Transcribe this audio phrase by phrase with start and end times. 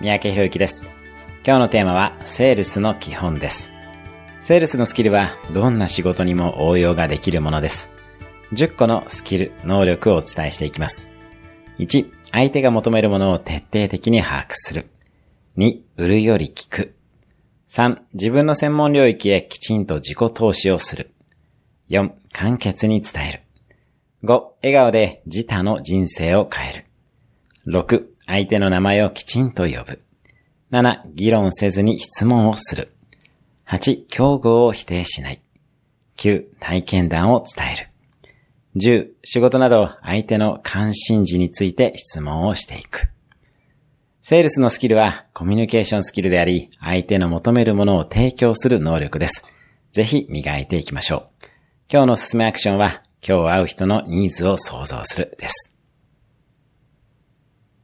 [0.00, 0.90] 三宅博之です。
[1.44, 3.72] 今日のテーマは、セールスの基本です。
[4.38, 7.90] セールスのスキルは、どんな仕事にも応用ができるものです。
[8.52, 11.10] 10個のスキル、能力をお伝えしていきます。
[11.80, 14.86] 1、相手が求めるものを徹底的に把握する。
[15.56, 16.94] 2、売るより聞く。
[17.68, 21.10] 3、自分の専門領域へきちんと自己投資をする。
[21.90, 23.40] 4、簡潔に伝える。
[24.22, 26.87] 5、笑顔で自他の人生を変える。
[27.68, 30.00] 6、相手の名前をきちんと呼ぶ。
[30.72, 32.94] 7、議論せずに質問をする。
[33.68, 35.42] 8、競合を否定しない。
[36.16, 37.88] 9、体験談を伝える。
[38.76, 43.10] 10、仕事など相手の関心事について質問をしていく。
[44.22, 49.44] セールスのスキルはコミュニケーションスキルであり、相手の求めるものを提供する能力です。
[49.92, 51.46] ぜひ磨いていきましょう。
[51.92, 55.77] 今日のおすすめアクションは、今日会う人のニーズを想像するです。